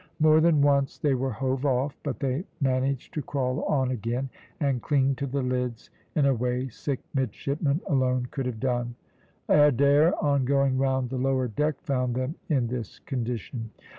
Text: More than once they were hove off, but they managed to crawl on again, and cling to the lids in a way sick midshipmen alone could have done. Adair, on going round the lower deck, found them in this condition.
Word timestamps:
More 0.19 0.41
than 0.41 0.63
once 0.63 0.97
they 0.97 1.13
were 1.13 1.29
hove 1.33 1.63
off, 1.63 1.95
but 2.01 2.19
they 2.19 2.43
managed 2.59 3.13
to 3.13 3.21
crawl 3.21 3.63
on 3.65 3.91
again, 3.91 4.31
and 4.59 4.81
cling 4.81 5.13
to 5.17 5.27
the 5.27 5.43
lids 5.43 5.91
in 6.15 6.25
a 6.25 6.33
way 6.33 6.69
sick 6.69 7.01
midshipmen 7.13 7.81
alone 7.85 8.25
could 8.31 8.47
have 8.47 8.59
done. 8.59 8.95
Adair, 9.47 10.15
on 10.19 10.43
going 10.43 10.79
round 10.79 11.11
the 11.11 11.17
lower 11.19 11.47
deck, 11.47 11.79
found 11.83 12.15
them 12.15 12.33
in 12.49 12.65
this 12.65 12.97
condition. 12.97 13.69